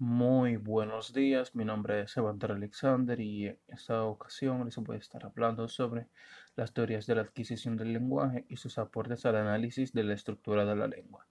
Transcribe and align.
Muy 0.00 0.58
buenos 0.58 1.12
días, 1.12 1.56
mi 1.56 1.64
nombre 1.64 2.02
es 2.02 2.16
Evander 2.16 2.52
Alexander 2.52 3.18
y 3.18 3.48
en 3.48 3.58
esta 3.66 4.04
ocasión 4.04 4.64
les 4.64 4.76
voy 4.76 4.94
a 4.94 5.00
estar 5.00 5.24
hablando 5.26 5.66
sobre 5.66 6.06
las 6.54 6.72
teorías 6.72 7.08
de 7.08 7.16
la 7.16 7.22
adquisición 7.22 7.76
del 7.76 7.94
lenguaje 7.94 8.44
y 8.48 8.58
sus 8.58 8.78
aportes 8.78 9.26
al 9.26 9.34
análisis 9.34 9.92
de 9.92 10.04
la 10.04 10.14
estructura 10.14 10.64
de 10.64 10.76
la 10.76 10.86
lengua. 10.86 11.26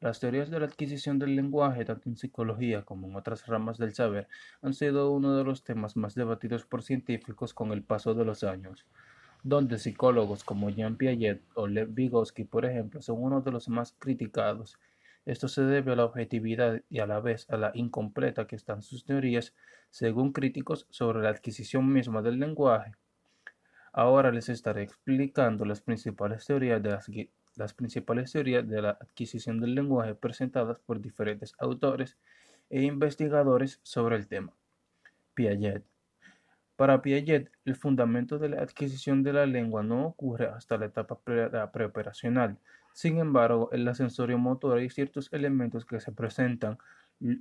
Las 0.00 0.20
teorías 0.20 0.48
de 0.48 0.58
la 0.58 0.64
adquisición 0.64 1.18
del 1.18 1.36
lenguaje, 1.36 1.84
tanto 1.84 2.08
en 2.08 2.16
psicología 2.16 2.80
como 2.80 3.08
en 3.08 3.14
otras 3.14 3.46
ramas 3.46 3.76
del 3.76 3.92
saber, 3.92 4.26
han 4.62 4.72
sido 4.72 5.10
uno 5.10 5.36
de 5.36 5.44
los 5.44 5.62
temas 5.62 5.98
más 5.98 6.14
debatidos 6.14 6.64
por 6.64 6.82
científicos 6.82 7.52
con 7.52 7.72
el 7.72 7.82
paso 7.82 8.14
de 8.14 8.24
los 8.24 8.42
años, 8.42 8.86
donde 9.42 9.78
psicólogos 9.78 10.44
como 10.44 10.70
Jean 10.70 10.96
Piaget 10.96 11.42
o 11.52 11.66
Lev 11.66 11.92
Vygotsky, 11.92 12.44
por 12.44 12.64
ejemplo, 12.64 13.02
son 13.02 13.22
uno 13.22 13.42
de 13.42 13.52
los 13.52 13.68
más 13.68 13.94
criticados 13.98 14.78
esto 15.26 15.48
se 15.48 15.62
debe 15.62 15.92
a 15.92 15.96
la 15.96 16.04
objetividad 16.04 16.82
y 16.88 17.00
a 17.00 17.06
la 17.06 17.18
vez 17.18 17.50
a 17.50 17.56
la 17.56 17.72
incompleta 17.74 18.46
que 18.46 18.54
están 18.54 18.82
sus 18.82 19.04
teorías, 19.04 19.54
según 19.90 20.32
críticos, 20.32 20.86
sobre 20.90 21.20
la 21.20 21.30
adquisición 21.30 21.92
misma 21.92 22.22
del 22.22 22.38
lenguaje. 22.38 22.92
Ahora 23.92 24.30
les 24.30 24.48
estaré 24.48 24.82
explicando 24.82 25.64
las 25.64 25.80
principales 25.80 26.46
teorías 26.46 26.80
de, 26.80 26.98
las, 27.56 27.74
principales 27.74 28.30
teorías 28.30 28.68
de 28.68 28.82
la 28.82 28.90
adquisición 28.90 29.58
del 29.58 29.74
lenguaje 29.74 30.14
presentadas 30.14 30.78
por 30.78 31.00
diferentes 31.00 31.54
autores 31.58 32.16
e 32.70 32.82
investigadores 32.82 33.80
sobre 33.82 34.16
el 34.16 34.28
tema. 34.28 34.52
Piaget. 35.34 35.95
Para 36.76 37.00
Piaget, 37.02 37.50
el 37.64 37.74
fundamento 37.74 38.38
de 38.38 38.50
la 38.50 38.62
adquisición 38.62 39.22
de 39.22 39.32
la 39.32 39.46
lengua 39.46 39.82
no 39.82 40.06
ocurre 40.06 40.46
hasta 40.48 40.76
la 40.76 40.86
etapa 40.86 41.18
preoperacional, 41.72 42.58
sin 42.92 43.18
embargo, 43.18 43.68
el 43.72 43.86
ascensorio 43.88 44.38
motor 44.38 44.78
hay 44.78 44.88
ciertos 44.88 45.30
elementos 45.32 45.84
que 45.84 46.00
se 46.00 46.12
presentan 46.12 46.78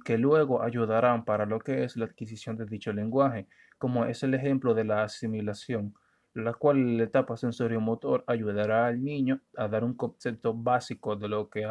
que 0.04 0.18
luego 0.18 0.62
ayudarán 0.62 1.24
para 1.26 1.46
lo 1.46 1.60
que 1.60 1.84
es 1.84 1.96
la 1.96 2.06
adquisición 2.06 2.58
de 2.58 2.66
dicho 2.66 2.92
lenguaje, 2.94 3.48
como 3.78 4.06
es 4.06 4.24
el 4.24 4.34
ejemplo 4.34 4.74
de 4.74 4.84
la 4.84 5.04
asimilación, 5.04 5.96
la 6.34 6.54
cual 6.54 6.98
la 6.98 7.04
etapa 7.04 7.38
sensorio-motor 7.38 8.24
ayudará 8.28 8.88
al 8.88 9.02
niño 9.04 9.42
a 9.56 9.68
dar 9.68 9.84
un 9.84 9.94
concepto 9.94 10.54
básico 10.54 11.16
de 11.16 11.30
lo 11.30 11.50
que 11.50 11.66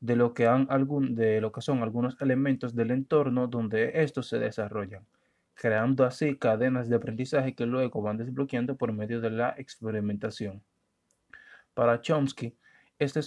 de 0.00 0.16
lo 0.16 0.34
que 1.52 1.60
son 1.60 1.82
algunos 1.82 2.20
elementos 2.20 2.74
del 2.74 2.90
entorno 2.90 3.46
donde 3.46 4.02
estos 4.02 4.28
se 4.28 4.38
desarrollan, 4.38 5.06
creando 5.62 6.04
así 6.04 6.36
cadenas 6.38 6.88
de 6.88 6.96
aprendizaje 6.96 7.54
que 7.54 7.66
luego 7.66 8.02
van 8.02 8.16
desbloqueando 8.16 8.74
por 8.76 8.92
medio 8.92 9.20
de 9.20 9.30
la 9.30 9.54
experimentación. 9.56 10.60
Para 11.72 12.00
Chomsky, 12.00 12.56
este, 12.98 13.20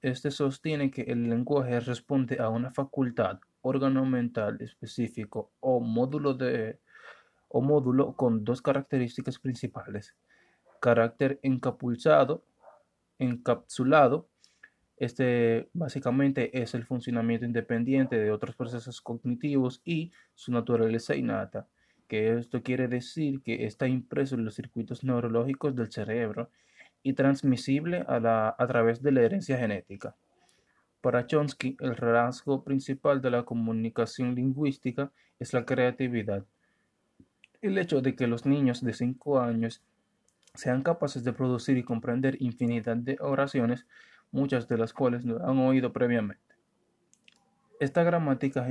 este, 0.00 0.30
sostiene 0.30 0.92
que 0.92 1.02
el 1.02 1.28
lenguaje 1.28 1.80
responde 1.80 2.38
a 2.38 2.48
una 2.48 2.70
facultad, 2.70 3.40
órgano 3.60 4.04
mental 4.04 4.58
específico 4.60 5.50
o 5.58 5.80
módulo, 5.80 6.34
de, 6.34 6.78
o 7.48 7.60
módulo 7.60 8.12
con 8.12 8.44
dos 8.44 8.62
características 8.62 9.40
principales. 9.40 10.14
Carácter 10.78 11.40
encapsulado, 11.42 12.44
encapsulado. 13.18 14.28
Este 14.96 15.68
básicamente 15.72 16.62
es 16.62 16.74
el 16.74 16.84
funcionamiento 16.84 17.44
independiente 17.44 18.16
de 18.16 18.30
otros 18.30 18.54
procesos 18.54 19.00
cognitivos 19.00 19.82
y 19.84 20.12
su 20.34 20.52
naturaleza 20.52 21.16
innata, 21.16 21.66
que 22.06 22.38
esto 22.38 22.62
quiere 22.62 22.86
decir 22.86 23.42
que 23.42 23.64
está 23.64 23.88
impreso 23.88 24.36
en 24.36 24.44
los 24.44 24.54
circuitos 24.54 25.02
neurológicos 25.02 25.74
del 25.74 25.90
cerebro 25.90 26.48
y 27.02 27.14
transmisible 27.14 28.04
a, 28.06 28.54
a 28.56 28.66
través 28.66 29.02
de 29.02 29.12
la 29.12 29.22
herencia 29.22 29.58
genética. 29.58 30.14
Para 31.00 31.26
Chomsky, 31.26 31.76
el 31.80 31.96
rasgo 31.96 32.62
principal 32.64 33.20
de 33.20 33.30
la 33.30 33.42
comunicación 33.42 34.34
lingüística 34.34 35.10
es 35.38 35.52
la 35.52 35.66
creatividad. 35.66 36.44
El 37.60 37.76
hecho 37.78 38.00
de 38.00 38.14
que 38.14 38.26
los 38.26 38.46
niños 38.46 38.82
de 38.82 38.94
5 38.94 39.40
años 39.40 39.82
sean 40.54 40.82
capaces 40.82 41.24
de 41.24 41.32
producir 41.32 41.76
y 41.76 41.82
comprender 41.82 42.40
infinidad 42.40 42.96
de 42.96 43.18
oraciones, 43.20 43.86
muchas 44.34 44.66
de 44.68 44.76
las 44.76 44.92
cuales 44.92 45.24
no 45.24 45.36
han 45.36 45.58
oído 45.58 45.92
previamente. 45.92 46.42
Esta 47.78 48.02
gramática 48.02 48.66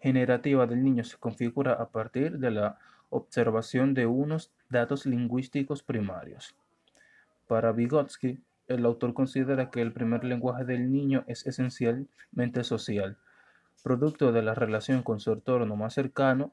generativa 0.00 0.66
del 0.66 0.82
niño 0.82 1.04
se 1.04 1.18
configura 1.18 1.74
a 1.74 1.90
partir 1.90 2.38
de 2.38 2.50
la 2.50 2.78
observación 3.10 3.92
de 3.92 4.06
unos 4.06 4.50
datos 4.70 5.04
lingüísticos 5.04 5.82
primarios. 5.82 6.56
Para 7.46 7.72
Vygotsky, 7.72 8.40
el 8.66 8.84
autor 8.86 9.12
considera 9.12 9.70
que 9.70 9.82
el 9.82 9.92
primer 9.92 10.24
lenguaje 10.24 10.64
del 10.64 10.90
niño 10.90 11.22
es 11.26 11.46
esencialmente 11.46 12.64
social, 12.64 13.18
producto 13.84 14.32
de 14.32 14.42
la 14.42 14.54
relación 14.54 15.02
con 15.02 15.20
su 15.20 15.32
entorno 15.32 15.76
más 15.76 15.94
cercano, 15.94 16.52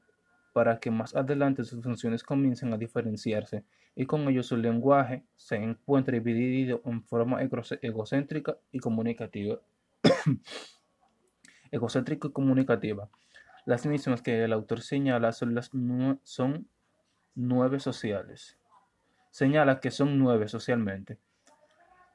para 0.54 0.80
que 0.80 0.92
más 0.92 1.16
adelante 1.16 1.64
sus 1.64 1.84
funciones 1.84 2.24
comiencen 2.24 2.72
a 2.74 2.78
diferenciarse 2.78 3.64
y 3.96 4.06
con 4.06 4.28
ello 4.30 4.44
su 4.44 4.56
lenguaje 4.56 5.24
se 5.36 5.56
encuentre 5.56 6.20
dividido 6.20 6.82
en 6.86 7.04
forma 7.04 7.42
egocéntrica 7.42 8.58
y 8.72 8.80
comunicativa. 8.80 9.60
egocéntrica 11.72 12.28
y 12.28 12.32
comunicativa. 12.32 13.10
Las 13.66 13.86
mismas 13.86 14.22
que 14.22 14.44
el 14.44 14.54
autor 14.54 14.82
señala 14.82 15.32
son, 15.32 15.60
son 16.24 16.68
nueve 17.36 17.80
sociales 17.80 18.58
señala 19.34 19.80
que 19.80 19.90
son 19.90 20.20
nueve 20.20 20.48
socialmente. 20.48 21.18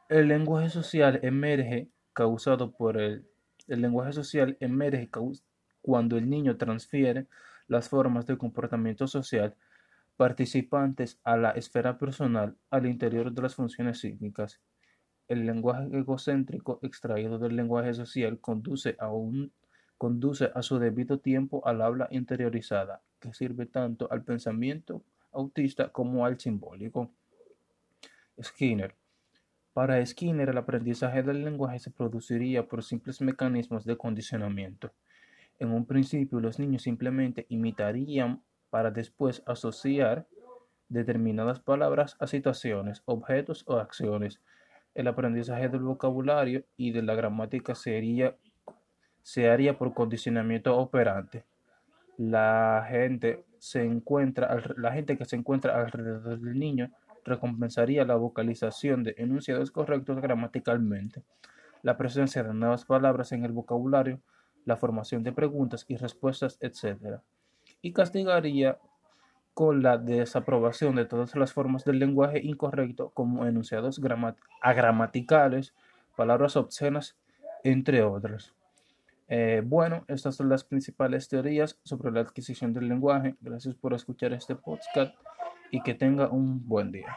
El 0.09 0.29
lenguaje 0.29 0.71
social 0.71 1.19
emerge 1.25 1.89
causado 2.13 2.71
por 2.71 2.97
el, 2.97 3.27
el 3.67 3.81
lenguaje 3.81 4.13
social 4.13 4.57
emerge 4.61 5.11
cuando 5.83 6.17
el 6.17 6.31
niño 6.31 6.57
transfiere 6.57 7.27
las 7.69 7.89
formas 7.89 8.27
de 8.27 8.37
comportamiento 8.37 9.07
social 9.07 9.55
participantes 10.17 11.21
a 11.23 11.37
la 11.37 11.51
esfera 11.53 11.97
personal 11.97 12.57
al 12.71 12.87
interior 12.87 13.33
de 13.33 13.43
las 13.43 13.55
funciones 13.55 14.01
psíquicas. 14.01 14.61
El 15.29 15.47
lenguaje 15.47 15.87
egocéntrico 15.97 16.81
extraído 16.83 17.39
del 17.39 17.55
lenguaje 17.55 17.95
social 17.95 18.41
conduce 18.41 18.97
a, 18.99 19.13
un, 19.13 19.53
conduce 19.97 20.51
a 20.55 20.63
su 20.63 20.79
debido 20.79 21.21
tiempo 21.21 21.65
al 21.67 21.83
habla 21.83 22.09
interiorizada, 22.11 23.03
que 23.21 23.33
sirve 23.33 23.67
tanto 23.67 24.09
al 24.11 24.25
pensamiento 24.25 25.05
autista 25.33 25.91
como 25.91 26.27
al 26.27 26.41
simbólico. 26.41 27.13
Skinner. 28.43 28.95
Para 29.73 30.05
Skinner, 30.05 30.49
el 30.49 30.59
aprendizaje 30.59 31.23
del 31.23 31.45
lenguaje 31.45 31.79
se 31.79 31.91
produciría 31.93 32.67
por 32.67 32.83
simples 32.83 33.21
mecanismos 33.21 33.85
de 33.85 33.97
condicionamiento. 33.97 34.91
En 35.59 35.73
un 35.73 35.87
principio, 35.87 36.41
los 36.41 36.59
niños 36.59 36.83
simplemente 36.83 37.47
imitarían 37.49 38.43
para 38.71 38.91
después 38.91 39.43
asociar 39.47 40.27
determinadas 40.89 41.61
palabras 41.61 42.17
a 42.21 42.27
situaciones, 42.27 43.03
objetos 43.05 43.65
o 43.67 43.77
acciones. 43.77 44.41
El 44.95 45.09
aprendizaje 45.09 45.69
del 45.69 45.83
vocabulario 45.83 46.65
y 46.77 46.93
de 46.93 47.03
la 47.03 47.15
gramática 47.15 47.75
sería, 47.75 48.37
se 49.23 49.51
haría 49.51 49.77
por 49.77 49.95
condicionamiento 49.95 50.77
operante. 50.77 51.45
La 52.17 52.87
gente 52.89 53.45
se 53.59 53.85
encuentra, 53.85 54.61
la 54.77 54.93
gente 54.93 55.17
que 55.17 55.25
se 55.25 55.37
encuentra 55.37 55.81
alrededor 55.81 56.41
del 56.41 56.59
niño 56.59 56.91
recompensaría 57.25 58.05
la 58.05 58.17
vocalización 58.17 59.05
de 59.05 59.15
enunciados 59.19 59.71
correctos 59.71 60.21
gramaticalmente, 60.21 61.23
la 61.83 61.97
presencia 61.97 62.43
de 62.43 62.55
nuevas 62.55 62.85
palabras 62.85 63.33
en 63.33 63.45
el 63.45 63.53
vocabulario, 63.53 64.21
la 64.69 64.77
formación 64.77 65.23
de 65.23 65.33
preguntas 65.33 65.87
y 65.89 65.97
respuestas, 65.97 66.59
etc. 66.61 67.21
Y 67.81 67.95
castigaría 67.95 68.79
con 69.55 69.83
la 69.83 69.97
desaprobación 69.97 70.95
de 70.95 71.07
todas 71.07 71.35
las 71.37 71.55
formas 71.55 71.87
del 71.87 71.99
lenguaje 71.99 72.41
incorrecto 72.45 73.09
como 73.15 73.47
enunciados 73.47 73.99
agramaticales, 74.61 75.75
palabras 76.17 76.57
obscenas, 76.57 77.17
entre 77.65 78.03
otras. 78.03 78.55
Eh, 79.29 79.63
bueno, 79.65 80.05
estas 80.07 80.37
son 80.37 80.51
las 80.51 80.65
principales 80.65 81.29
teorías 81.29 81.79
sobre 81.83 82.13
la 82.13 82.21
adquisición 82.21 82.75
del 82.75 82.89
lenguaje. 82.89 83.37
Gracias 83.41 83.75
por 83.75 83.95
escuchar 83.95 84.35
este 84.35 84.55
podcast 84.55 85.15
y 85.71 85.83
que 85.83 85.95
tenga 85.95 86.29
un 86.29 86.69
buen 86.69 86.93
día. 86.93 87.17